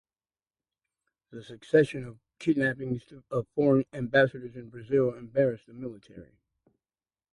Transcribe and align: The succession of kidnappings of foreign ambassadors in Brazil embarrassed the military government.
The 1.29 1.43
succession 1.43 2.05
of 2.07 2.19
kidnappings 2.39 3.03
of 3.29 3.45
foreign 3.53 3.85
ambassadors 3.93 4.55
in 4.55 4.69
Brazil 4.71 5.13
embarrassed 5.13 5.67
the 5.67 5.73
military 5.75 6.17
government. 6.21 6.39